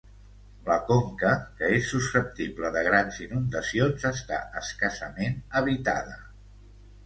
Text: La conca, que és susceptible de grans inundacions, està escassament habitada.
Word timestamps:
La 0.69 0.77
conca, 0.87 1.33
que 1.59 1.69
és 1.73 1.89
susceptible 1.89 2.73
de 2.77 2.83
grans 2.89 3.21
inundacions, 3.27 4.09
està 4.13 4.43
escassament 4.65 5.41
habitada. 5.63 6.21